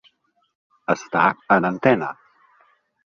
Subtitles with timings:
[0.93, 1.27] Estar
[1.57, 2.09] en antena.